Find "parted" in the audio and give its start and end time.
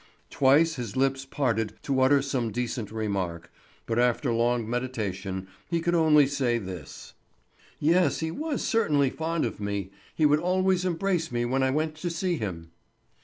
1.25-1.73